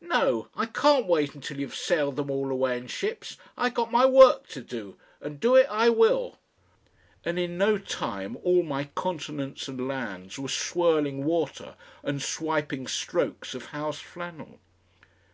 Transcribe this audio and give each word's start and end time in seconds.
No! 0.00 0.48
I 0.56 0.64
can't 0.64 1.04
wait 1.06 1.34
until 1.34 1.60
you've 1.60 1.74
sailed 1.74 2.16
them 2.16 2.30
all 2.30 2.50
away 2.50 2.78
in 2.78 2.86
ships. 2.86 3.36
I 3.58 3.68
got 3.68 3.92
my 3.92 4.06
work 4.06 4.46
to 4.46 4.62
do, 4.62 4.96
and 5.20 5.38
do 5.38 5.54
it 5.54 5.66
I 5.68 5.90
will." 5.90 6.38
And 7.26 7.38
in 7.38 7.58
no 7.58 7.76
time 7.76 8.38
all 8.42 8.62
my 8.62 8.84
continents 8.94 9.68
and 9.68 9.86
lands 9.86 10.38
were 10.38 10.48
swirling 10.48 11.26
water 11.26 11.76
and 12.02 12.22
swiping 12.22 12.86
strokes 12.86 13.52
of 13.54 13.66
house 13.66 14.00
flannel. 14.00 14.60